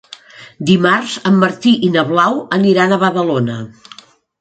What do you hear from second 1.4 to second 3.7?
Martí i na Blau aniran a Badalona.